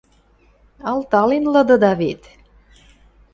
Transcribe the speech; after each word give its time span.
Алтален 0.91 1.43
лыдыда 1.53 1.91
вет! 2.01 2.21